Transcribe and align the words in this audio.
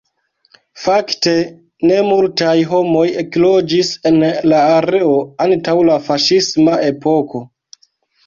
Fakte, 0.83 1.33
ne 1.89 1.97
multaj 2.07 2.55
homoj 2.71 3.03
ekloĝis 3.23 3.91
en 4.11 4.17
la 4.53 4.61
areo 4.79 5.13
antaŭ 5.47 5.75
la 5.91 5.99
faŝisma 6.09 6.81
epoko. 6.89 7.43